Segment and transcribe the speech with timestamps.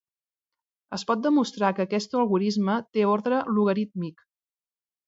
[0.97, 4.31] Es pot demostrar que aquest algorisme té ordre logarítmic.